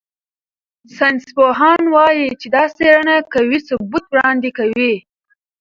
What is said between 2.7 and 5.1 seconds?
څېړنه قوي ثبوت وړاندې کوي.